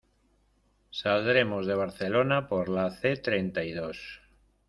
[0.89, 4.19] Saldremos de Barcelona por la C treinta y dos.